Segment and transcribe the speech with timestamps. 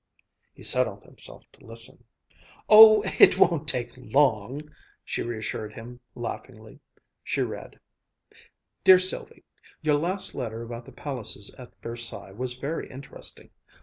[0.55, 2.05] He settled himself to listen.
[2.67, 4.61] "Oh, it won't take long!"
[5.05, 6.79] she reassured him laughingly.
[7.23, 7.79] She read:
[8.83, 9.43] "'DEAR SYLVIE:
[9.83, 13.51] Your last letter about the palaces at Versailles was very interesting.